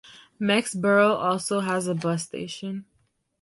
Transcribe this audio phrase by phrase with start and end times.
[0.41, 2.85] Mexborough also has a bus station.